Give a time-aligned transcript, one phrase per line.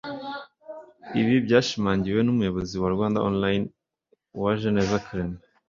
[1.19, 3.63] Ibi byashimangiwe n’umuyobozi wa Rwanda Online
[4.37, 5.39] Uwajeneza Clement